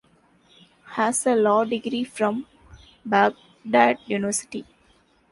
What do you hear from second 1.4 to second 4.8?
degree from Baghdad University.